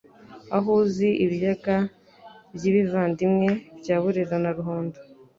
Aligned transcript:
Aho 0.55 0.69
uzi 0.83 1.09
ibiyaga 1.25 1.77
by'ibivandimwe 2.55 3.49
bya 3.79 3.95
Burera 4.01 4.37
na 4.43 4.51
Ruhondo 4.57 4.97